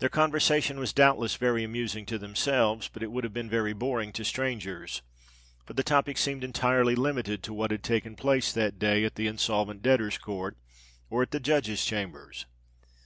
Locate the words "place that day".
8.16-9.02